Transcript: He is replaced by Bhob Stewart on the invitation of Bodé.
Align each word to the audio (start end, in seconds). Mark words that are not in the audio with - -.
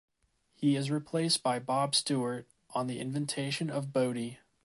He 0.55 0.75
is 0.75 0.89
replaced 0.89 1.43
by 1.43 1.59
Bhob 1.59 1.93
Stewart 1.93 2.47
on 2.73 2.87
the 2.87 2.99
invitation 2.99 3.69
of 3.69 3.89
Bodé. 3.89 4.39